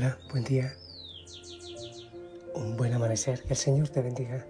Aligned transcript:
Hola, 0.00 0.16
buen 0.30 0.44
día. 0.44 0.74
Un 2.54 2.74
buen 2.74 2.94
amanecer. 2.94 3.42
Que 3.42 3.50
el 3.50 3.56
Señor 3.56 3.90
te 3.90 4.00
bendiga. 4.00 4.46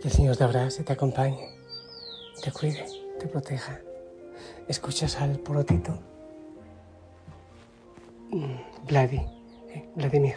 Que 0.00 0.06
el 0.06 0.12
Señor 0.12 0.36
te 0.36 0.44
abrace, 0.44 0.84
te 0.84 0.92
acompañe, 0.92 1.48
te 2.40 2.52
cuide, 2.52 2.86
te 3.18 3.26
proteja. 3.26 3.80
¿Escuchas 4.68 5.16
al 5.16 5.40
porotito? 5.40 5.98
Mm, 8.30 8.86
Vladi, 8.86 9.16
eh, 9.70 9.90
Vladimir. 9.96 10.36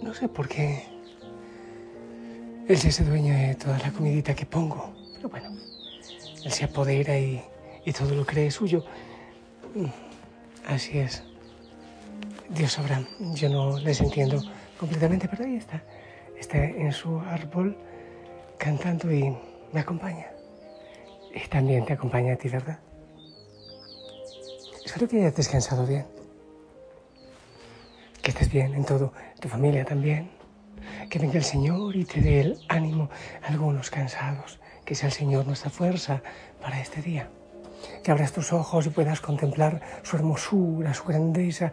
No 0.00 0.14
sé 0.14 0.28
por 0.28 0.46
qué 0.46 0.84
él 2.68 2.78
se 2.78 2.86
hace 2.86 3.02
dueño 3.02 3.34
de 3.34 3.56
toda 3.56 3.80
la 3.80 3.90
comidita 3.90 4.32
que 4.36 4.46
pongo, 4.46 4.92
pero 5.16 5.28
bueno, 5.28 5.56
él 6.44 6.52
se 6.52 6.66
apodera 6.66 7.18
y 7.18 7.42
y 7.88 7.92
todo 7.92 8.14
lo 8.14 8.26
cree 8.26 8.50
suyo. 8.50 8.84
Así 10.66 10.98
es. 10.98 11.22
Dios 12.50 12.72
sabrá, 12.72 13.02
yo 13.34 13.48
no 13.48 13.78
les 13.78 14.00
entiendo 14.00 14.42
completamente, 14.78 15.28
pero 15.28 15.44
ahí 15.44 15.56
está. 15.56 15.82
Está 16.38 16.62
en 16.62 16.92
su 16.92 17.20
árbol 17.20 17.76
cantando 18.58 19.12
y 19.12 19.36
me 19.72 19.80
acompaña. 19.80 20.26
Y 21.34 21.46
también 21.48 21.84
te 21.84 21.92
acompaña 21.92 22.34
a 22.34 22.36
ti, 22.36 22.48
¿verdad? 22.48 22.78
Espero 24.84 25.08
que 25.08 25.18
hayas 25.18 25.36
descansado 25.36 25.86
bien. 25.86 26.06
Que 28.22 28.30
estés 28.30 28.50
bien 28.50 28.74
en 28.74 28.84
todo, 28.84 29.12
tu 29.40 29.48
familia 29.48 29.84
también. 29.84 30.30
Que 31.10 31.18
venga 31.18 31.36
el 31.36 31.44
Señor 31.44 31.96
y 31.96 32.04
te 32.04 32.20
dé 32.20 32.40
el 32.40 32.60
ánimo 32.68 33.10
a 33.42 33.48
algunos 33.48 33.90
cansados. 33.90 34.58
Que 34.84 34.94
sea 34.94 35.08
el 35.08 35.14
Señor 35.14 35.46
nuestra 35.46 35.70
fuerza 35.70 36.22
para 36.60 36.80
este 36.80 37.02
día 37.02 37.28
que 38.02 38.10
abras 38.10 38.32
tus 38.32 38.52
ojos 38.52 38.86
y 38.86 38.90
puedas 38.90 39.20
contemplar 39.20 39.80
su 40.02 40.16
hermosura, 40.16 40.94
su 40.94 41.04
grandeza, 41.04 41.72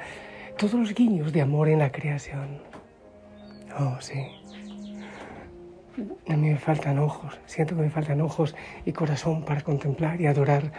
todos 0.57 0.73
los 0.73 0.93
guiños 0.93 1.31
de 1.31 1.41
amor 1.41 1.69
en 1.69 1.79
la 1.79 1.91
creación. 1.91 2.61
Oh, 3.77 3.97
sí. 3.99 4.25
A 6.27 6.35
mí 6.35 6.49
me 6.49 6.57
faltan 6.57 6.99
ojos, 6.99 7.39
siento 7.45 7.75
que 7.75 7.83
me 7.83 7.89
faltan 7.89 8.21
ojos 8.21 8.55
y 8.85 8.91
corazón 8.91 9.43
para 9.43 9.61
contemplar 9.61 10.19
y 10.19 10.27
adorar 10.27 10.71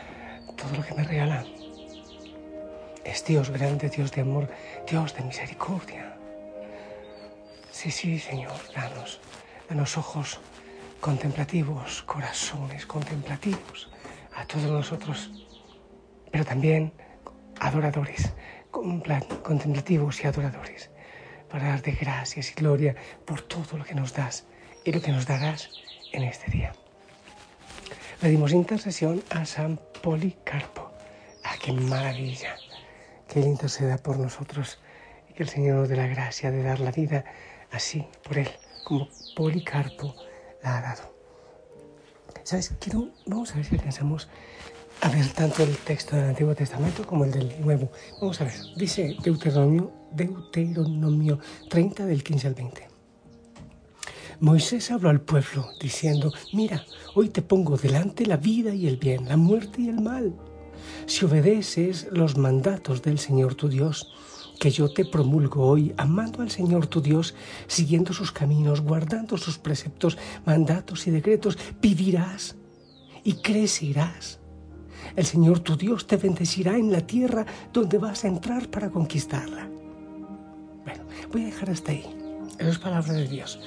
todo 0.56 0.76
lo 0.76 0.82
que 0.82 0.94
me 0.94 1.04
regala. 1.04 1.44
Es 3.04 3.24
Dios 3.24 3.50
grande, 3.50 3.88
Dios 3.88 4.12
de 4.12 4.22
amor, 4.22 4.48
Dios 4.88 5.14
de 5.14 5.24
misericordia. 5.24 6.16
Sí, 7.70 7.90
sí, 7.90 8.18
Señor, 8.18 8.56
danos, 8.74 9.20
danos 9.68 9.96
ojos 9.96 10.40
contemplativos, 11.00 12.02
corazones 12.02 12.84
contemplativos 12.84 13.90
a 14.36 14.46
todos 14.46 14.70
nosotros, 14.70 15.30
pero 16.30 16.44
también 16.44 16.92
adoradores, 17.58 18.32
contemplativos 18.70 20.22
y 20.22 20.26
adoradores, 20.26 20.90
para 21.50 21.68
darte 21.68 21.92
gracias 21.92 22.50
y 22.50 22.54
gloria 22.54 22.94
por 23.24 23.40
todo 23.40 23.78
lo 23.78 23.84
que 23.84 23.94
nos 23.94 24.12
das 24.12 24.46
y 24.84 24.92
lo 24.92 25.00
que 25.00 25.10
nos 25.10 25.26
darás 25.26 25.70
en 26.12 26.22
este 26.24 26.50
día. 26.50 26.72
Pedimos 28.20 28.52
intercesión 28.52 29.22
a 29.30 29.44
San 29.46 29.80
Policarpo. 30.02 30.90
¡Ah, 31.42 31.54
qué 31.62 31.72
maravilla! 31.72 32.56
Que 33.28 33.40
Él 33.40 33.46
interceda 33.46 33.96
por 33.98 34.18
nosotros 34.18 34.78
y 35.30 35.32
que 35.32 35.44
el 35.44 35.48
Señor 35.48 35.76
nos 35.76 35.88
dé 35.88 35.96
la 35.96 36.06
gracia 36.06 36.50
de 36.50 36.62
dar 36.62 36.80
la 36.80 36.92
vida 36.92 37.24
así 37.70 38.06
por 38.22 38.38
Él, 38.38 38.50
como 38.84 39.08
Policarpo 39.34 40.14
la 40.62 40.78
ha 40.78 40.80
dado. 40.82 41.15
¿Sabes? 42.44 42.74
Quiero, 42.80 43.10
vamos 43.26 43.52
a 43.52 43.56
ver 43.56 43.64
si 43.64 43.74
alcanzamos 43.74 44.28
a 45.00 45.08
ver 45.08 45.28
tanto 45.32 45.62
el 45.62 45.76
texto 45.76 46.16
del 46.16 46.26
Antiguo 46.26 46.54
Testamento 46.54 47.06
como 47.06 47.24
el 47.24 47.32
del 47.32 47.60
Nuevo. 47.60 47.90
Vamos 48.20 48.40
a 48.40 48.44
ver, 48.44 48.54
dice 48.76 49.16
Deuteronomio, 49.22 49.92
Deuteronomio 50.12 51.38
30 51.68 52.06
del 52.06 52.22
15 52.22 52.46
al 52.46 52.54
20. 52.54 52.88
Moisés 54.40 54.90
habló 54.90 55.08
al 55.08 55.20
pueblo 55.20 55.68
diciendo, 55.80 56.32
mira, 56.52 56.84
hoy 57.14 57.30
te 57.30 57.42
pongo 57.42 57.76
delante 57.76 58.26
la 58.26 58.36
vida 58.36 58.74
y 58.74 58.86
el 58.86 58.96
bien, 58.96 59.28
la 59.28 59.36
muerte 59.36 59.82
y 59.82 59.88
el 59.88 60.00
mal. 60.00 60.34
Si 61.06 61.24
obedeces 61.24 62.08
los 62.10 62.36
mandatos 62.36 63.02
del 63.02 63.18
Señor 63.18 63.54
tu 63.54 63.68
Dios, 63.68 64.12
que 64.58 64.70
yo 64.70 64.92
te 64.92 65.04
promulgo 65.04 65.66
hoy, 65.66 65.94
amando 65.96 66.42
al 66.42 66.50
Señor 66.50 66.86
tu 66.86 67.00
Dios, 67.00 67.34
siguiendo 67.66 68.12
sus 68.12 68.32
caminos, 68.32 68.80
guardando 68.80 69.36
sus 69.36 69.58
preceptos, 69.58 70.16
mandatos 70.44 71.06
y 71.06 71.10
decretos, 71.10 71.58
vivirás 71.80 72.56
y 73.24 73.34
crecerás. 73.34 74.40
El 75.14 75.24
Señor 75.24 75.60
tu 75.60 75.76
Dios 75.76 76.06
te 76.06 76.16
bendecirá 76.16 76.76
en 76.76 76.90
la 76.90 77.00
tierra 77.00 77.46
donde 77.72 77.98
vas 77.98 78.24
a 78.24 78.28
entrar 78.28 78.68
para 78.68 78.90
conquistarla. 78.90 79.68
Bueno, 80.84 81.04
voy 81.32 81.42
a 81.42 81.46
dejar 81.46 81.70
hasta 81.70 81.92
ahí. 81.92 82.04
Esas 82.58 83.08
es 83.08 83.14
de 83.14 83.28
Dios. 83.28 83.60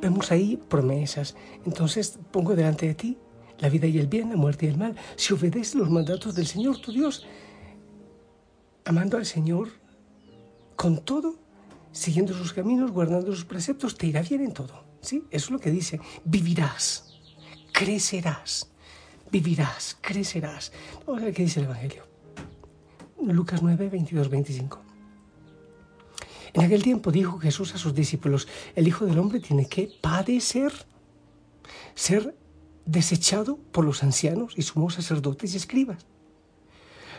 Vemos 0.00 0.32
ahí 0.32 0.58
promesas. 0.68 1.36
Entonces 1.66 2.18
pongo 2.30 2.54
delante 2.54 2.86
de 2.86 2.94
ti 2.94 3.18
la 3.60 3.68
vida 3.68 3.86
y 3.86 3.98
el 3.98 4.06
bien, 4.06 4.30
la 4.30 4.36
muerte 4.36 4.66
y 4.66 4.70
el 4.70 4.78
mal. 4.78 4.96
Si 5.16 5.34
obedeces 5.34 5.74
los 5.74 5.90
mandatos 5.90 6.34
del 6.34 6.46
Señor 6.46 6.78
tu 6.78 6.92
Dios, 6.92 7.26
amando 8.84 9.16
al 9.16 9.26
Señor 9.26 9.68
con 10.76 11.04
todo, 11.04 11.36
siguiendo 11.92 12.32
sus 12.34 12.52
caminos, 12.52 12.90
guardando 12.90 13.32
sus 13.32 13.44
preceptos, 13.44 13.96
te 13.96 14.06
irá 14.06 14.22
bien 14.22 14.42
en 14.42 14.52
todo. 14.52 14.84
¿Sí? 15.00 15.24
Eso 15.30 15.46
es 15.46 15.50
lo 15.50 15.58
que 15.58 15.70
dice. 15.70 16.00
Vivirás, 16.24 17.20
crecerás, 17.72 18.70
vivirás, 19.30 19.96
crecerás. 20.00 20.72
Vamos 21.06 21.22
a 21.22 21.24
ver 21.26 21.34
qué 21.34 21.42
dice 21.42 21.60
el 21.60 21.66
Evangelio. 21.66 22.04
Lucas 23.22 23.62
9, 23.62 23.88
22, 23.88 24.28
25. 24.28 24.80
En 26.52 26.62
aquel 26.62 26.82
tiempo 26.82 27.12
dijo 27.12 27.38
Jesús 27.38 27.74
a 27.74 27.78
sus 27.78 27.94
discípulos, 27.94 28.48
el 28.74 28.88
Hijo 28.88 29.06
del 29.06 29.18
Hombre 29.18 29.40
tiene 29.40 29.66
que 29.66 29.90
padecer, 30.00 30.72
ser 31.94 32.36
desechado 32.86 33.56
por 33.70 33.84
los 33.84 34.02
ancianos 34.02 34.54
y 34.56 34.62
sumos 34.62 34.94
sacerdotes 34.94 35.54
y 35.54 35.58
escribas, 35.58 36.06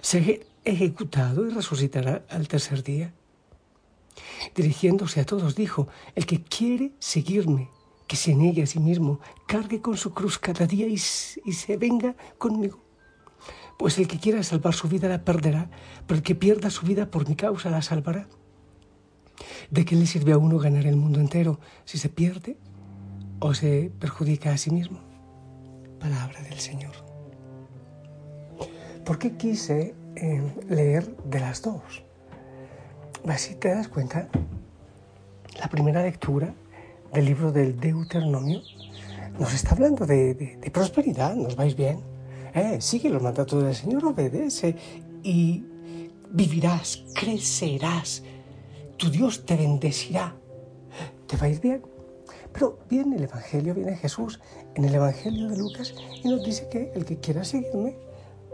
ser 0.01 0.45
ejecutado 0.63 1.47
y 1.47 1.49
resucitará 1.49 2.25
al 2.29 2.47
tercer 2.47 2.83
día. 2.83 3.13
Dirigiéndose 4.55 5.21
a 5.21 5.25
todos 5.25 5.55
dijo, 5.55 5.87
el 6.15 6.25
que 6.25 6.43
quiere 6.43 6.91
seguirme, 6.99 7.69
que 8.07 8.15
se 8.15 8.35
niegue 8.35 8.63
a 8.63 8.67
sí 8.67 8.79
mismo, 8.79 9.19
cargue 9.47 9.81
con 9.81 9.97
su 9.97 10.13
cruz 10.13 10.37
cada 10.37 10.65
día 10.67 10.87
y, 10.87 10.97
se 10.97 11.77
venga 11.77 12.15
conmigo. 12.37 12.79
Pues 13.77 13.97
el 13.97 14.07
que 14.07 14.19
quiera 14.19 14.43
salvar 14.43 14.73
su 14.73 14.87
vida 14.87 15.07
la 15.07 15.23
perderá, 15.23 15.69
pero 16.05 16.17
el 16.17 16.23
que 16.23 16.35
pierda 16.35 16.69
su 16.69 16.85
vida 16.85 17.09
por 17.09 17.27
mi 17.27 17.35
causa 17.35 17.69
la 17.69 17.81
salvará. 17.81 18.27
¿De 19.71 19.85
qué 19.85 19.95
le 19.95 20.05
sirve 20.05 20.33
a 20.33 20.37
uno 20.37 20.59
ganar 20.59 20.85
el 20.85 20.97
mundo 20.97 21.19
entero 21.19 21.59
si 21.85 21.97
se 21.97 22.09
pierde 22.09 22.57
o 23.39 23.53
se 23.53 23.91
perjudica 23.99 24.51
a 24.51 24.57
sí 24.57 24.69
mismo? 24.69 24.99
Palabra 25.99 26.41
del 26.41 26.59
Señor. 26.59 26.93
¿Por 29.05 29.17
qué 29.17 29.35
quise 29.35 29.95
leer 30.67 31.15
de 31.25 31.39
las 31.39 31.61
dos. 31.61 32.03
Así 33.27 33.55
te 33.55 33.69
das 33.69 33.87
cuenta, 33.87 34.27
la 35.59 35.67
primera 35.67 36.01
lectura 36.01 36.53
del 37.13 37.25
libro 37.25 37.51
del 37.51 37.79
Deuteronomio 37.79 38.61
nos 39.39 39.53
está 39.53 39.71
hablando 39.71 40.05
de, 40.05 40.69
prosperidad, 40.73 41.35
nos 41.35 41.55
vais 41.55 41.75
bien. 41.75 41.99
Eh, 42.53 42.77
sigue 42.81 43.09
los 43.09 43.21
mandatos 43.21 43.63
del 43.63 43.75
Señor, 43.75 44.05
obedece 44.05 44.75
y 45.23 45.63
vivirás, 46.29 47.03
crecerás. 47.15 48.23
Tu 48.97 49.09
Dios 49.09 49.45
te 49.45 49.55
bendecirá. 49.55 50.35
Te 51.27 51.37
va 51.37 51.45
a 51.45 51.49
ir 51.49 51.61
bien. 51.61 51.81
Pero 52.53 52.79
viene 52.89 53.15
el 53.15 53.23
Evangelio, 53.23 53.73
viene 53.73 53.95
Jesús 53.95 54.39
en 54.75 54.85
el 54.85 54.93
Evangelio 54.93 55.49
de 55.49 55.57
Lucas 55.57 55.95
y 56.23 56.27
nos 56.27 56.43
dice 56.43 56.67
que 56.69 56.91
el 56.93 57.05
que 57.05 57.17
quiera 57.17 57.43
seguirme, 57.45 57.95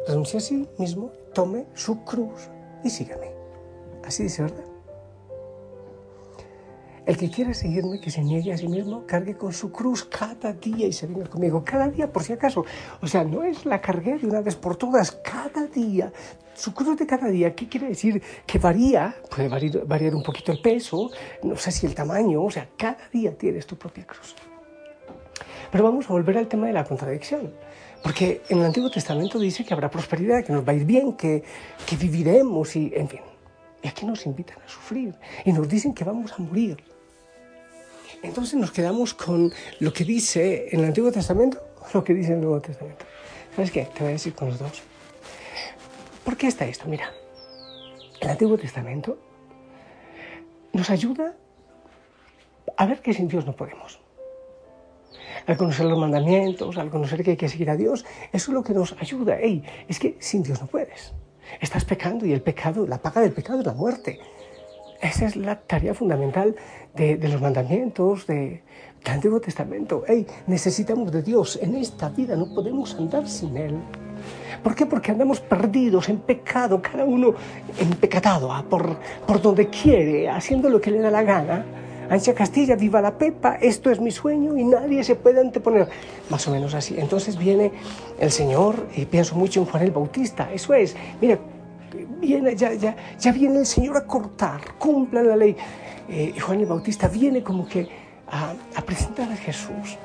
renuncie 0.07 0.37
a 0.37 0.41
sí 0.41 0.67
mismo, 0.77 1.11
tome 1.33 1.65
su 1.73 2.03
cruz 2.03 2.49
y 2.83 2.89
sígame. 2.89 3.31
Así 4.05 4.23
dice, 4.23 4.43
¿verdad? 4.43 4.63
El 7.05 7.15
que 7.15 7.29
quiera 7.29 7.53
seguirme, 7.53 8.01
que 8.01 8.11
se 8.11 8.21
niegue 8.21 8.51
a 8.51 8.57
sí 8.57 8.67
mismo, 8.67 9.05
cargue 9.05 9.37
con 9.37 9.53
su 9.53 9.71
cruz 9.71 10.03
cada 10.03 10.51
día 10.51 10.87
y 10.87 10.91
se 10.91 11.07
venga 11.07 11.25
conmigo. 11.25 11.63
Cada 11.63 11.87
día, 11.87 12.11
por 12.11 12.21
si 12.21 12.33
acaso. 12.33 12.65
O 13.01 13.07
sea, 13.07 13.23
no 13.23 13.43
es 13.43 13.65
la 13.65 13.79
cargué 13.79 14.17
de 14.17 14.27
una 14.27 14.41
vez 14.41 14.57
por 14.57 14.75
todas, 14.75 15.11
cada 15.11 15.67
día. 15.67 16.11
Su 16.53 16.73
cruz 16.73 16.97
de 16.97 17.07
cada 17.07 17.29
día, 17.29 17.55
¿qué 17.55 17.69
quiere 17.69 17.87
decir? 17.87 18.21
Que 18.45 18.59
varía, 18.59 19.15
puede 19.33 19.47
variar, 19.47 19.85
variar 19.85 20.15
un 20.15 20.23
poquito 20.23 20.51
el 20.51 20.59
peso, 20.59 21.09
no 21.43 21.55
sé 21.55 21.71
si 21.71 21.85
el 21.85 21.95
tamaño, 21.95 22.43
o 22.43 22.51
sea, 22.51 22.67
cada 22.75 23.07
día 23.13 23.37
tienes 23.37 23.65
tu 23.65 23.77
propia 23.77 24.05
cruz. 24.05 24.35
Pero 25.71 25.83
vamos 25.83 26.09
a 26.09 26.13
volver 26.13 26.37
al 26.37 26.47
tema 26.47 26.67
de 26.67 26.73
la 26.73 26.83
contradicción. 26.83 27.53
Porque 28.03 28.41
en 28.49 28.59
el 28.59 28.65
Antiguo 28.65 28.89
Testamento 28.89 29.39
dice 29.39 29.65
que 29.65 29.73
habrá 29.73 29.89
prosperidad, 29.89 30.43
que 30.43 30.53
nos 30.53 30.67
va 30.67 30.71
a 30.71 30.75
ir 30.75 30.85
bien, 30.85 31.13
que, 31.13 31.43
que 31.85 31.95
viviremos 31.95 32.75
y, 32.75 32.91
en 32.95 33.09
fin. 33.09 33.21
Y 33.81 33.87
aquí 33.87 34.05
nos 34.05 34.25
invitan 34.25 34.57
a 34.65 34.67
sufrir 34.69 35.15
y 35.45 35.51
nos 35.51 35.67
dicen 35.67 35.93
que 35.93 36.03
vamos 36.03 36.31
a 36.33 36.37
morir. 36.37 36.77
Entonces 38.23 38.55
nos 38.55 38.71
quedamos 38.71 39.13
con 39.13 39.51
lo 39.79 39.93
que 39.93 40.03
dice 40.03 40.69
en 40.71 40.79
el 40.79 40.85
Antiguo 40.85 41.11
Testamento 41.11 41.61
o 41.81 41.85
lo 41.93 42.03
que 42.03 42.13
dice 42.13 42.29
en 42.29 42.35
el 42.35 42.41
Nuevo 42.41 42.61
Testamento. 42.61 43.05
¿Sabes 43.55 43.71
qué? 43.71 43.85
Te 43.85 43.99
voy 43.99 44.09
a 44.09 44.13
decir 44.13 44.33
con 44.33 44.49
los 44.49 44.59
dos. 44.59 44.81
¿Por 46.23 46.35
qué 46.37 46.47
está 46.47 46.65
esto? 46.65 46.85
Mira, 46.87 47.11
el 48.19 48.29
Antiguo 48.29 48.57
Testamento 48.57 49.17
nos 50.73 50.89
ayuda 50.89 51.35
a 52.75 52.85
ver 52.85 53.01
que 53.01 53.13
sin 53.13 53.27
Dios 53.27 53.45
no 53.45 53.55
podemos. 53.55 53.99
Al 55.47 55.55
conocer 55.55 55.85
los 55.85 55.97
mandamientos, 55.97 56.77
al 56.77 56.89
conocer 56.89 57.23
que 57.23 57.31
hay 57.31 57.37
que 57.37 57.47
seguir 57.47 57.69
a 57.69 57.77
Dios, 57.77 58.05
eso 58.33 58.51
es 58.51 58.53
lo 58.53 58.63
que 58.63 58.73
nos 58.73 58.93
ayuda. 58.99 59.39
Ey, 59.39 59.63
es 59.87 59.97
que 59.97 60.17
sin 60.19 60.43
Dios 60.43 60.59
no 60.59 60.67
puedes. 60.67 61.13
Estás 61.61 61.85
pecando 61.85 62.25
y 62.25 62.33
el 62.33 62.41
pecado, 62.41 62.85
la 62.85 62.97
paga 62.97 63.21
del 63.21 63.31
pecado 63.31 63.61
es 63.61 63.65
la 63.65 63.73
muerte. 63.73 64.19
Esa 65.01 65.25
es 65.25 65.37
la 65.37 65.55
tarea 65.61 65.93
fundamental 65.93 66.53
de, 66.95 67.17
los 67.29 67.39
mandamientos, 67.39 68.27
de, 68.27 68.61
del 69.03 69.13
Antiguo 69.13 69.39
Testamento. 69.39 70.03
Hey, 70.05 70.27
necesitamos 70.47 71.11
de 71.13 71.21
Dios 71.21 71.57
en 71.61 71.75
esta 71.75 72.09
vida, 72.09 72.35
no 72.35 72.53
podemos 72.53 72.95
andar 72.95 73.25
sin 73.27 73.55
Él. 73.55 73.79
¿Por 74.61 74.75
qué? 74.75 74.85
Porque 74.85 75.11
andamos 75.11 75.39
perdidos 75.39 76.09
en 76.09 76.17
pecado, 76.17 76.81
cada 76.81 77.05
uno 77.05 77.33
empecatado, 77.79 78.51
por, 78.69 78.97
por 79.25 79.41
donde 79.41 79.69
quiere, 79.69 80.29
haciendo 80.29 80.69
lo 80.69 80.81
que 80.81 80.91
le 80.91 80.99
da 80.99 81.09
la 81.09 81.23
gana. 81.23 81.65
Ancha 82.09 82.33
Castilla, 82.33 82.75
viva 82.75 83.01
la 83.01 83.17
Pepa, 83.17 83.55
esto 83.61 83.91
es 83.91 83.99
mi 83.99 84.11
sueño 84.11 84.57
y 84.57 84.63
nadie 84.63 85.03
se 85.03 85.15
puede 85.15 85.41
anteponer. 85.41 85.87
Más 86.29 86.47
o 86.47 86.51
menos 86.51 86.73
así. 86.73 86.95
Entonces 86.97 87.37
viene 87.37 87.71
el 88.19 88.31
Señor, 88.31 88.87
y 88.95 89.05
pienso 89.05 89.35
mucho 89.35 89.59
en 89.59 89.65
Juan 89.65 89.83
el 89.83 89.91
Bautista, 89.91 90.49
eso 90.53 90.73
es, 90.73 90.95
mira, 91.21 91.37
viene, 92.19 92.55
ya, 92.55 92.73
ya, 92.73 92.95
ya 93.19 93.31
viene 93.31 93.59
el 93.59 93.65
Señor 93.65 93.97
a 93.97 94.05
cortar, 94.05 94.61
cumpla 94.77 95.21
la 95.23 95.35
ley. 95.35 95.55
Eh, 96.09 96.33
Juan 96.39 96.59
el 96.59 96.65
Bautista 96.65 97.07
viene 97.07 97.43
como 97.43 97.67
que 97.67 97.87
a, 98.27 98.53
a, 98.75 98.81
presentar 98.81 99.31
a 99.31 99.35
Jesús. 99.35 99.97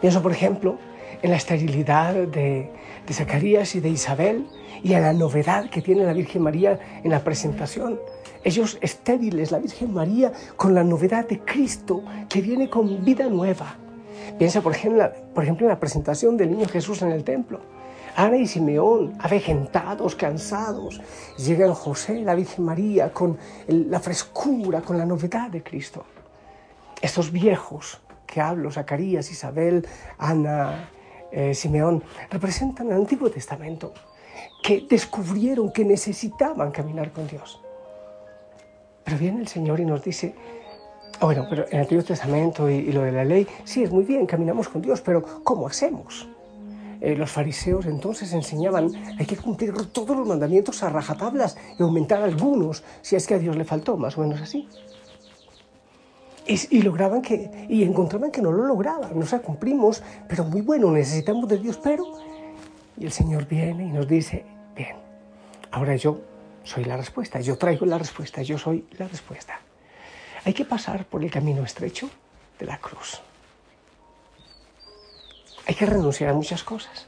Pienso, 0.00 0.22
por 0.22 0.32
ejemplo, 0.32 0.78
en 1.22 1.30
la 1.30 1.36
esterilidad 1.36 2.14
de, 2.14 2.70
de 3.06 3.14
Zacarías 3.14 3.74
y 3.74 3.80
de 3.80 3.88
Isabel 3.88 4.46
y 4.82 4.92
en 4.92 5.02
la 5.02 5.12
novedad 5.12 5.70
que 5.70 5.82
tiene 5.82 6.04
la 6.04 6.12
Virgen 6.12 6.42
María 6.42 6.78
en 7.02 7.10
la 7.10 7.24
presentación. 7.24 7.98
Ellos 8.44 8.78
estériles, 8.80 9.50
la 9.50 9.58
Virgen 9.58 9.92
María 9.92 10.32
con 10.56 10.74
la 10.74 10.84
novedad 10.84 11.26
de 11.28 11.40
Cristo 11.40 12.02
que 12.28 12.40
viene 12.40 12.70
con 12.70 13.04
vida 13.04 13.28
nueva. 13.28 13.76
Piensa, 14.38 14.60
por 14.60 14.74
ejemplo, 14.74 15.10
por 15.34 15.44
ejemplo 15.44 15.66
en 15.66 15.70
la 15.70 15.80
presentación 15.80 16.36
del 16.36 16.50
niño 16.50 16.68
Jesús 16.68 17.02
en 17.02 17.10
el 17.10 17.24
templo 17.24 17.60
Ana 18.18 18.36
y 18.36 18.48
Simeón, 18.48 19.14
avejentados, 19.20 20.16
cansados, 20.16 21.00
llegan 21.36 21.72
José, 21.72 22.20
la 22.22 22.34
Virgen 22.34 22.64
María, 22.64 23.12
con 23.12 23.38
la 23.68 24.00
frescura, 24.00 24.80
con 24.80 24.98
la 24.98 25.06
novedad 25.06 25.48
de 25.50 25.62
Cristo. 25.62 26.04
Estos 27.00 27.30
viejos 27.30 28.00
que 28.26 28.40
hablo, 28.40 28.72
Zacarías, 28.72 29.30
Isabel, 29.30 29.86
Ana, 30.18 30.90
eh, 31.30 31.54
Simeón, 31.54 32.02
representan 32.28 32.88
el 32.88 32.94
Antiguo 32.94 33.30
Testamento, 33.30 33.94
que 34.64 34.84
descubrieron 34.90 35.70
que 35.70 35.84
necesitaban 35.84 36.72
caminar 36.72 37.12
con 37.12 37.28
Dios. 37.28 37.62
Pero 39.08 39.20
viene 39.20 39.40
el 39.40 39.48
Señor 39.48 39.80
y 39.80 39.86
nos 39.86 40.04
dice, 40.04 40.34
ah, 41.18 41.24
bueno, 41.24 41.46
pero 41.48 41.66
en 41.68 41.76
el 41.76 41.80
Antiguo 41.80 42.04
Testamento 42.04 42.68
y 42.68 42.92
lo 42.92 43.00
de 43.00 43.12
la 43.12 43.24
ley, 43.24 43.46
sí, 43.64 43.82
es 43.82 43.90
muy 43.90 44.04
bien, 44.04 44.26
caminamos 44.26 44.68
con 44.68 44.82
Dios, 44.82 45.00
pero 45.00 45.22
¿cómo 45.42 45.66
hacemos? 45.66 46.28
Eh, 47.00 47.16
los 47.16 47.30
fariseos 47.30 47.86
entonces 47.86 48.34
enseñaban 48.34 48.90
hay 49.18 49.24
que 49.24 49.38
cumplir 49.38 49.72
todos 49.92 50.14
los 50.14 50.28
mandamientos 50.28 50.82
a 50.82 50.90
rajatablas 50.90 51.56
y 51.78 51.82
aumentar 51.82 52.22
algunos 52.22 52.84
si 53.00 53.16
es 53.16 53.26
que 53.26 53.32
a 53.32 53.38
Dios 53.38 53.56
le 53.56 53.64
faltó, 53.64 53.96
más 53.96 54.18
o 54.18 54.20
menos 54.20 54.42
así. 54.42 54.68
Y, 56.46 56.82
lograban 56.82 57.22
que, 57.22 57.66
y 57.70 57.84
encontraban 57.84 58.30
que 58.30 58.42
no 58.42 58.52
lo 58.52 58.66
lograban, 58.66 59.18
no 59.18 59.24
se 59.24 59.40
cumplimos, 59.40 60.02
pero 60.28 60.44
muy 60.44 60.60
bueno, 60.60 60.90
necesitamos 60.90 61.48
de 61.48 61.56
Dios, 61.56 61.80
pero... 61.82 62.04
Y 62.98 63.06
el 63.06 63.12
Señor 63.12 63.46
viene 63.46 63.86
y 63.86 63.90
nos 63.90 64.06
dice, 64.06 64.44
bien, 64.76 64.96
ahora 65.70 65.96
yo 65.96 66.27
soy 66.68 66.84
la 66.84 66.96
respuesta, 66.96 67.40
yo 67.40 67.58
traigo 67.58 67.86
la 67.86 67.98
respuesta, 67.98 68.42
yo 68.42 68.58
soy 68.58 68.86
la 68.98 69.08
respuesta. 69.08 69.60
Hay 70.44 70.54
que 70.54 70.64
pasar 70.64 71.04
por 71.06 71.24
el 71.24 71.30
camino 71.30 71.64
estrecho 71.64 72.08
de 72.58 72.66
la 72.66 72.78
cruz 72.78 73.20
hay 75.68 75.74
que 75.74 75.84
renunciar 75.84 76.30
a 76.30 76.32
muchas 76.32 76.64
cosas. 76.64 77.06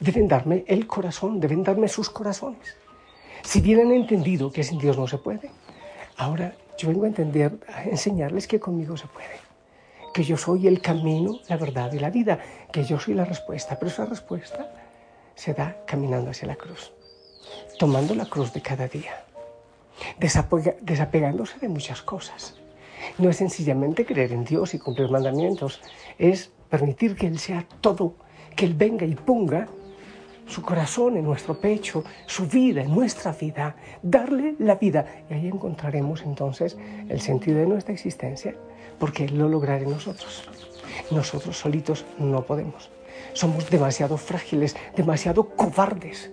Deben 0.00 0.26
darme 0.26 0.64
el 0.66 0.86
corazón, 0.86 1.40
deben 1.40 1.62
darme 1.62 1.88
sus 1.88 2.08
corazones. 2.08 2.74
Si 3.42 3.60
bien 3.60 3.80
han 3.80 3.92
entendido 3.92 4.50
que 4.50 4.64
sin 4.64 4.78
Dios 4.78 4.96
no 4.96 5.06
se 5.06 5.18
puede, 5.18 5.50
ahora 6.16 6.54
yo 6.78 6.88
vengo 6.88 7.04
a 7.04 7.08
entender, 7.08 7.58
a 7.68 7.84
enseñarles 7.84 8.46
que 8.48 8.58
conmigo 8.58 8.96
se 8.96 9.08
puede. 9.08 9.38
Que 10.14 10.24
yo 10.24 10.38
soy 10.38 10.66
el 10.66 10.80
camino, 10.80 11.38
la 11.46 11.58
verdad 11.58 11.92
y 11.92 11.98
la 11.98 12.08
vida. 12.08 12.38
Que 12.72 12.82
yo 12.82 12.98
soy 12.98 13.12
la 13.12 13.26
respuesta. 13.26 13.78
Pero 13.78 13.90
esa 13.90 14.06
respuesta 14.06 14.72
se 15.34 15.52
da 15.52 15.76
caminando 15.86 16.30
hacia 16.30 16.48
la 16.48 16.56
cruz. 16.56 16.93
Tomando 17.78 18.14
la 18.14 18.26
cruz 18.26 18.52
de 18.52 18.62
cada 18.62 18.88
día. 18.88 19.24
desapegándose 20.80 21.58
de 21.58 21.68
muchas 21.68 22.02
cosas. 22.02 22.56
No 23.18 23.30
es 23.30 23.36
sencillamente 23.36 24.04
creer 24.04 24.32
en 24.32 24.44
Dios 24.44 24.74
y 24.74 24.78
cumplir 24.78 25.10
mandamientos. 25.10 25.80
Es 26.18 26.50
permitir 26.68 27.16
que 27.16 27.26
Él 27.26 27.38
sea 27.38 27.66
todo, 27.80 28.14
que 28.56 28.64
Él 28.64 28.74
venga 28.74 29.06
y 29.06 29.14
ponga 29.14 29.68
su 30.46 30.62
corazón 30.62 31.16
en 31.16 31.24
nuestro 31.24 31.58
pecho, 31.58 32.04
su 32.26 32.46
vida 32.46 32.82
en 32.82 32.94
nuestra 32.94 33.32
vida, 33.32 33.76
darle 34.02 34.54
la 34.58 34.74
vida. 34.74 35.06
Y 35.30 35.34
ahí 35.34 35.46
encontraremos 35.46 36.22
entonces 36.22 36.76
el 37.08 37.20
sentido 37.20 37.58
de 37.58 37.66
nuestra 37.66 37.94
existencia, 37.94 38.54
porque 38.98 39.24
Él 39.24 39.38
lo 39.38 39.48
logrará 39.48 39.82
en 39.82 39.90
nosotros. 39.90 40.44
Nosotros 41.10 41.56
solitos 41.56 42.04
no 42.18 42.42
podemos. 42.42 42.90
Somos 43.32 43.70
demasiado 43.70 44.16
frágiles, 44.16 44.76
demasiado 44.96 45.48
cobardes. 45.48 46.30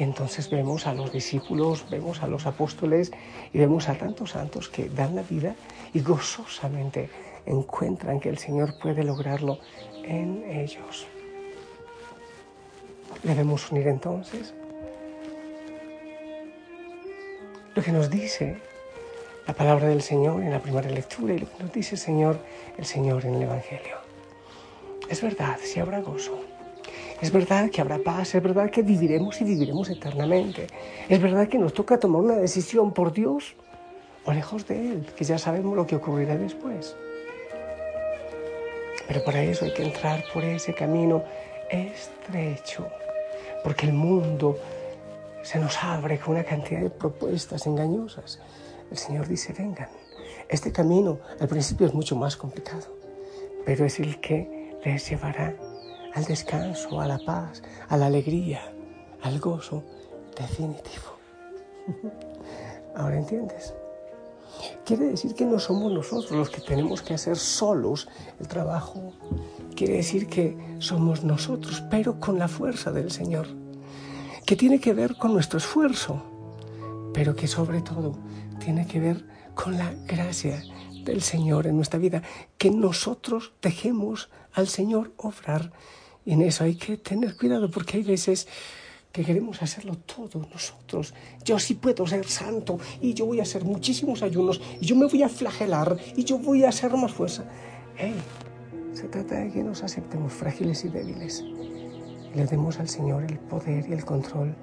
Entonces 0.00 0.48
vemos 0.48 0.86
a 0.86 0.94
los 0.94 1.12
discípulos, 1.12 1.84
vemos 1.90 2.22
a 2.22 2.26
los 2.26 2.46
apóstoles 2.46 3.12
y 3.52 3.58
vemos 3.58 3.90
a 3.90 3.94
tantos 3.94 4.30
santos 4.30 4.70
que 4.70 4.88
dan 4.88 5.14
la 5.14 5.20
vida 5.20 5.54
y 5.92 6.00
gozosamente 6.00 7.10
encuentran 7.44 8.18
que 8.18 8.30
el 8.30 8.38
Señor 8.38 8.78
puede 8.78 9.04
lograrlo 9.04 9.58
en 10.02 10.42
ellos. 10.50 11.06
Debemos 13.22 13.70
unir 13.70 13.88
entonces 13.88 14.54
lo 17.74 17.82
que 17.82 17.92
nos 17.92 18.08
dice 18.08 18.56
la 19.46 19.52
palabra 19.52 19.88
del 19.88 20.00
Señor 20.00 20.42
en 20.42 20.50
la 20.50 20.60
primera 20.60 20.88
lectura 20.88 21.34
y 21.34 21.40
lo 21.40 21.46
que 21.50 21.62
nos 21.62 21.72
dice 21.74 21.96
el 21.96 22.00
Señor, 22.00 22.38
el 22.78 22.86
Señor 22.86 23.26
en 23.26 23.34
el 23.34 23.42
Evangelio. 23.42 23.98
Es 25.10 25.20
verdad, 25.20 25.58
si 25.62 25.78
habrá 25.78 26.00
gozo. 26.00 26.49
Es 27.20 27.30
verdad 27.32 27.68
que 27.70 27.82
habrá 27.82 27.98
paz, 27.98 28.34
es 28.34 28.42
verdad 28.42 28.70
que 28.70 28.82
viviremos 28.82 29.40
y 29.42 29.44
viviremos 29.44 29.90
eternamente. 29.90 30.66
Es 31.06 31.20
verdad 31.20 31.48
que 31.48 31.58
nos 31.58 31.74
toca 31.74 32.00
tomar 32.00 32.22
una 32.22 32.36
decisión 32.36 32.92
por 32.92 33.12
Dios 33.12 33.56
o 34.24 34.32
lejos 34.32 34.66
de 34.66 34.88
Él, 34.88 35.06
que 35.14 35.24
ya 35.24 35.36
sabemos 35.36 35.76
lo 35.76 35.86
que 35.86 35.96
ocurrirá 35.96 36.36
después. 36.36 36.96
Pero 39.06 39.22
para 39.22 39.42
eso 39.42 39.66
hay 39.66 39.74
que 39.74 39.82
entrar 39.82 40.24
por 40.32 40.44
ese 40.44 40.72
camino 40.72 41.22
estrecho, 41.68 42.88
porque 43.62 43.86
el 43.86 43.92
mundo 43.92 44.56
se 45.42 45.58
nos 45.58 45.82
abre 45.82 46.18
con 46.18 46.36
una 46.36 46.44
cantidad 46.44 46.80
de 46.80 46.90
propuestas 46.90 47.66
engañosas. 47.66 48.40
El 48.90 48.96
Señor 48.96 49.28
dice, 49.28 49.52
vengan, 49.52 49.88
este 50.48 50.72
camino 50.72 51.18
al 51.38 51.48
principio 51.48 51.86
es 51.86 51.92
mucho 51.92 52.16
más 52.16 52.36
complicado, 52.36 52.86
pero 53.66 53.84
es 53.84 54.00
el 54.00 54.20
que 54.20 54.78
les 54.84 55.10
llevará 55.10 55.54
al 56.14 56.24
descanso, 56.24 57.00
a 57.00 57.06
la 57.06 57.18
paz, 57.18 57.62
a 57.88 57.96
la 57.96 58.06
alegría, 58.06 58.60
al 59.22 59.38
gozo 59.38 59.82
definitivo. 60.36 61.18
¿Ahora 62.96 63.18
entiendes? 63.18 63.74
Quiere 64.84 65.06
decir 65.06 65.34
que 65.34 65.44
no 65.44 65.58
somos 65.58 65.92
nosotros 65.92 66.32
los 66.32 66.50
que 66.50 66.60
tenemos 66.60 67.02
que 67.02 67.14
hacer 67.14 67.36
solos 67.36 68.08
el 68.38 68.48
trabajo. 68.48 69.12
Quiere 69.74 69.94
decir 69.94 70.26
que 70.26 70.56
somos 70.78 71.24
nosotros, 71.24 71.82
pero 71.90 72.18
con 72.18 72.38
la 72.38 72.48
fuerza 72.48 72.90
del 72.90 73.10
Señor, 73.10 73.46
que 74.44 74.56
tiene 74.56 74.80
que 74.80 74.92
ver 74.92 75.16
con 75.16 75.32
nuestro 75.32 75.58
esfuerzo, 75.58 76.22
pero 77.14 77.34
que 77.34 77.46
sobre 77.46 77.80
todo 77.80 78.16
tiene 78.58 78.86
que 78.86 79.00
ver 79.00 79.24
con 79.54 79.78
la 79.78 79.94
gracia 80.06 80.62
del 81.04 81.22
Señor 81.22 81.66
en 81.66 81.76
nuestra 81.76 81.98
vida, 81.98 82.22
que 82.58 82.70
nosotros 82.70 83.52
dejemos 83.62 84.28
al 84.52 84.68
Señor 84.68 85.12
obrar. 85.16 85.72
Y 86.24 86.32
en 86.32 86.42
eso 86.42 86.64
hay 86.64 86.74
que 86.74 86.96
tener 86.96 87.36
cuidado 87.36 87.70
porque 87.70 87.98
hay 87.98 88.02
veces 88.02 88.46
que 89.12 89.24
queremos 89.24 89.62
hacerlo 89.62 89.96
todo 89.96 90.46
nosotros. 90.52 91.14
Yo 91.44 91.58
sí 91.58 91.74
puedo 91.74 92.06
ser 92.06 92.26
santo 92.26 92.78
y 93.00 93.14
yo 93.14 93.26
voy 93.26 93.40
a 93.40 93.42
hacer 93.42 93.64
muchísimos 93.64 94.22
ayunos 94.22 94.60
y 94.80 94.86
yo 94.86 94.96
me 94.96 95.06
voy 95.06 95.22
a 95.22 95.28
flagelar 95.28 95.96
y 96.16 96.24
yo 96.24 96.38
voy 96.38 96.64
a 96.64 96.68
hacer 96.68 96.92
más 96.92 97.12
fuerza. 97.12 97.44
Hey, 97.96 98.14
se 98.92 99.08
trata 99.08 99.36
de 99.36 99.50
que 99.50 99.62
nos 99.62 99.82
aceptemos 99.82 100.32
frágiles 100.32 100.84
y 100.84 100.88
débiles 100.88 101.40
y 101.40 102.36
le 102.36 102.46
demos 102.46 102.78
al 102.78 102.88
Señor 102.88 103.24
el 103.24 103.38
poder 103.38 103.88
y 103.88 103.92
el 103.92 104.04
control 104.04 104.54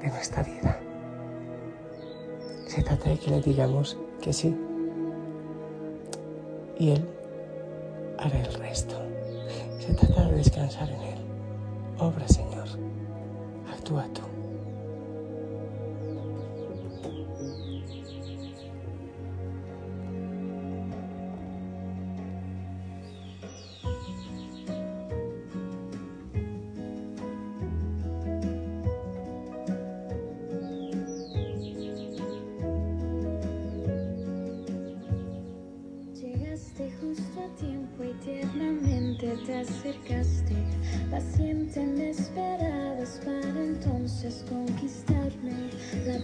de 0.00 0.08
nuestra 0.08 0.42
vida. 0.42 0.80
Se 2.66 2.82
trata 2.82 3.10
de 3.10 3.18
que 3.18 3.30
le 3.30 3.40
digamos 3.40 3.98
que 4.20 4.32
sí 4.32 4.54
y 6.80 6.92
Él 6.92 7.04
hará 8.18 8.40
el 8.40 8.54
resto. 8.54 8.96
Se 9.78 9.92
trata 9.92 10.24
de 10.24 10.36
descansar 10.36 10.88
en 10.88 11.00
Él. 11.02 11.18
Obra, 11.98 12.26
Señor. 12.26 12.66
Actúa 13.70 14.06
tú. 14.14 14.22
Acercaste, 39.60 40.54
paciente 41.10 41.84
me 41.84 42.10
esperabas 42.10 43.20
para 43.24 43.62
entonces 43.62 44.44
conquistarme. 44.48 45.70
La 46.06 46.18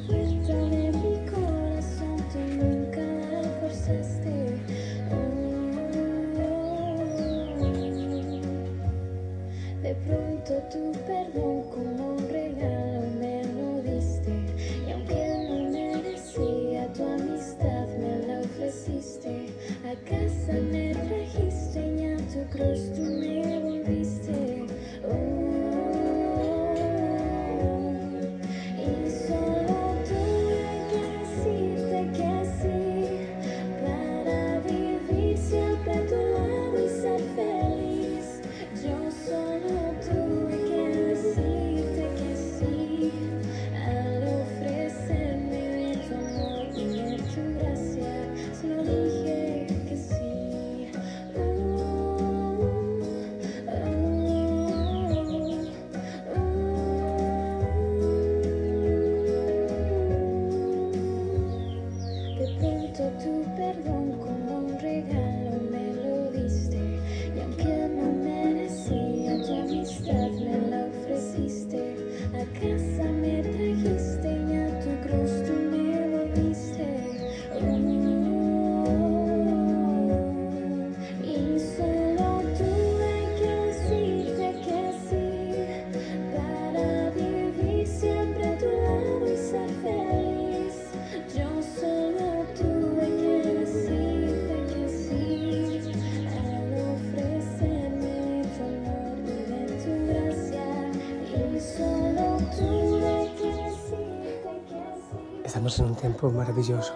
Estamos 105.66 105.80
en 105.80 105.96
un 105.96 106.00
tiempo 106.00 106.30
maravilloso 106.30 106.94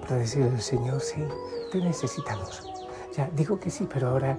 para 0.00 0.16
decirle 0.16 0.50
al 0.50 0.60
Señor, 0.60 1.00
sí, 1.00 1.22
te 1.70 1.78
necesitamos. 1.78 2.68
Ya, 3.16 3.30
digo 3.36 3.60
que 3.60 3.70
sí, 3.70 3.88
pero 3.88 4.08
ahora 4.08 4.36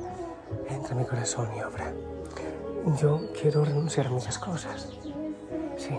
entra 0.69 0.91
en 0.91 0.97
mi 0.97 1.05
corazón 1.05 1.47
y 1.55 1.61
obra. 1.61 1.93
Yo 2.99 3.31
quiero 3.39 3.63
renunciar 3.63 4.07
a 4.07 4.09
muchas 4.09 4.37
cosas, 4.37 4.89
sí, 5.77 5.97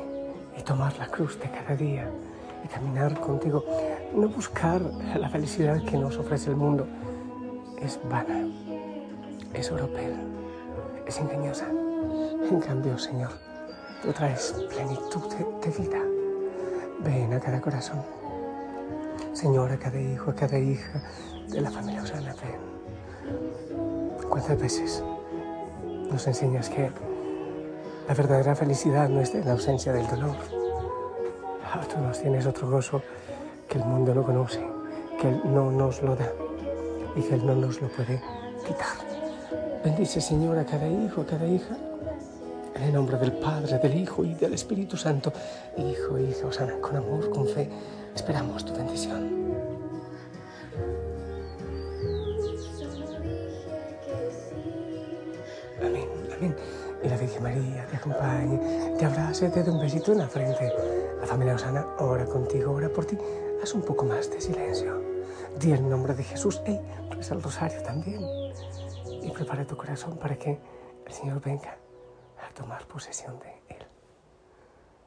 y 0.55 0.63
tomar 0.65 0.99
la 0.99 1.07
cruz 1.07 1.41
de 1.41 1.51
cada 1.51 1.75
día 1.75 2.11
y 2.63 2.69
caminar 2.69 3.19
contigo. 3.21 3.65
No 4.15 4.29
buscar 4.29 4.83
la 5.19 5.31
felicidad 5.31 5.83
que 5.83 5.97
nos 5.97 6.19
ofrece 6.19 6.51
el 6.51 6.57
mundo. 6.57 6.87
Es 7.81 7.99
vana, 8.11 8.47
es 9.55 9.71
europea, 9.71 10.15
es 11.07 11.19
engañosa. 11.19 11.71
En 11.71 12.61
cambio, 12.61 12.99
Señor, 12.99 13.31
tú 14.03 14.13
traes 14.13 14.55
plenitud 14.69 15.23
de 15.63 15.71
vida. 15.71 16.06
Ven 17.07 17.33
a 17.35 17.39
cada 17.39 17.61
corazón. 17.61 18.03
Señor, 19.33 19.71
a 19.71 19.79
cada 19.79 20.01
hijo, 20.01 20.33
a 20.33 20.35
cada 20.35 20.59
hija 20.59 21.01
de 21.47 21.61
la 21.61 21.71
familia 21.71 22.03
Osana, 22.03 22.35
ven. 22.35 24.29
¿Cuántas 24.29 24.61
veces 24.61 25.05
nos 26.11 26.27
enseñas 26.27 26.69
que 26.69 26.91
la 28.09 28.15
verdadera 28.15 28.57
felicidad 28.57 29.09
no 29.09 29.21
está 29.21 29.39
en 29.39 29.45
la 29.45 29.53
ausencia 29.53 29.93
del 29.93 30.09
dolor? 30.09 30.35
Ah, 31.65 31.81
tú 31.89 32.01
nos 32.01 32.21
tienes 32.21 32.45
otro 32.45 32.69
gozo 32.69 33.01
que 33.69 33.79
el 33.79 33.85
mundo 33.85 34.13
no 34.13 34.25
conoce, 34.25 34.67
que 35.21 35.29
Él 35.29 35.41
no 35.45 35.71
nos 35.71 36.03
lo 36.03 36.17
da 36.17 36.33
y 37.15 37.23
que 37.23 37.35
Él 37.37 37.47
no 37.47 37.55
nos 37.55 37.81
lo 37.81 37.87
puede 37.87 38.21
quitar. 38.67 38.97
Bendice, 39.85 40.21
Señor, 40.21 40.59
a 40.59 40.65
cada 40.65 40.89
hijo, 40.89 41.21
a 41.21 41.27
cada 41.27 41.47
hija. 41.47 41.77
En 42.77 42.83
el 42.83 42.93
nombre 42.93 43.17
del 43.17 43.33
Padre, 43.33 43.79
del 43.79 43.97
Hijo 43.97 44.23
y 44.23 44.35
del 44.35 44.53
Espíritu 44.53 44.99
Santo, 44.99 45.33
Hijo, 45.79 46.19
hija, 46.19 46.47
Osana, 46.47 46.79
con 46.79 46.95
amor, 46.95 47.31
con 47.31 47.49
fe, 47.49 47.71
esperamos 48.15 48.67
tu 48.67 48.75
bendición. 48.75 49.31
Amén, 55.81 56.07
amén. 56.37 56.57
Y 57.03 57.09
la 57.09 57.17
Virgen 57.17 57.43
María 57.43 57.87
te 57.87 57.97
acompañe, 57.97 58.95
te 58.99 59.07
abrace, 59.07 59.49
te 59.49 59.63
dé 59.63 59.71
un 59.71 59.81
besito 59.81 60.13
en 60.13 60.19
la 60.19 60.29
frente. 60.29 60.71
La 61.19 61.27
familia 61.27 61.55
Osana 61.55 61.87
ora 61.99 62.27
contigo, 62.27 62.73
ora 62.73 62.91
por 62.91 63.07
ti. 63.07 63.17
Haz 63.63 63.73
un 63.73 63.83
poco 63.83 64.05
más 64.05 64.31
de 64.31 64.39
silencio. 64.39 65.01
Di 65.59 65.73
el 65.73 65.89
nombre 65.89 66.15
de 66.15 66.25
Jesús. 66.25 66.61
Ey, 66.67 66.79
reza 67.11 67.35
el 67.35 67.43
rosario 67.43 67.83
también. 67.83 68.21
Y 69.23 69.31
prepara 69.31 69.67
tu 69.67 69.79
corazón 69.79 70.19
para 70.19 70.37
que 70.37 70.59
el 71.07 71.13
Señor 71.13 71.41
venga 71.41 71.79
tomar 72.57 72.87
posesión 72.89 73.39
de 73.39 73.51
él. 73.69 73.87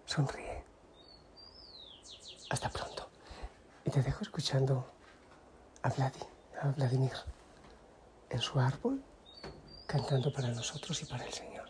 Sonríe. 0.05 0.63
Hasta 2.49 2.69
pronto. 2.69 3.09
Y 3.83 3.89
te 3.89 4.01
dejo 4.01 4.21
escuchando 4.21 4.85
a, 5.81 5.89
Vladi, 5.89 6.19
a 6.61 6.67
Vladimir 6.69 7.13
en 8.29 8.39
su 8.39 8.59
árbol, 8.59 9.03
cantando 9.87 10.31
para 10.31 10.49
nosotros 10.49 11.01
y 11.01 11.05
para 11.05 11.25
el 11.25 11.33
Señor. 11.33 11.67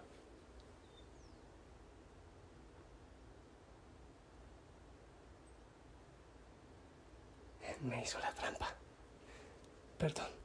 Me 7.82 8.04
hizo 8.04 8.20
la 8.20 8.34
trampa. 8.34 8.68
Perdón. 9.98 10.39